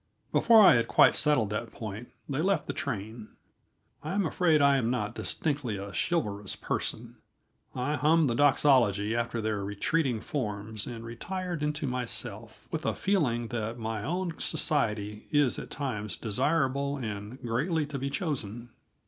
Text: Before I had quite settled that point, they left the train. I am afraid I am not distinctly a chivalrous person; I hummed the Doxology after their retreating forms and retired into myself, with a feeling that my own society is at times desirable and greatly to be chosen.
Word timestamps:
Before 0.31 0.61
I 0.65 0.73
had 0.77 0.87
quite 0.87 1.13
settled 1.15 1.51
that 1.51 1.69
point, 1.69 2.09
they 2.27 2.41
left 2.41 2.65
the 2.65 2.73
train. 2.73 3.27
I 4.01 4.13
am 4.15 4.25
afraid 4.25 4.59
I 4.59 4.77
am 4.77 4.89
not 4.89 5.13
distinctly 5.13 5.77
a 5.77 5.93
chivalrous 5.93 6.55
person; 6.55 7.17
I 7.75 7.97
hummed 7.97 8.27
the 8.27 8.33
Doxology 8.33 9.15
after 9.15 9.41
their 9.41 9.63
retreating 9.63 10.19
forms 10.19 10.87
and 10.87 11.05
retired 11.05 11.61
into 11.61 11.85
myself, 11.85 12.67
with 12.71 12.83
a 12.83 12.95
feeling 12.95 13.49
that 13.49 13.77
my 13.77 14.03
own 14.03 14.39
society 14.39 15.27
is 15.29 15.59
at 15.59 15.69
times 15.69 16.15
desirable 16.15 16.97
and 16.97 17.39
greatly 17.45 17.85
to 17.85 17.99
be 17.99 18.09
chosen. 18.09 18.69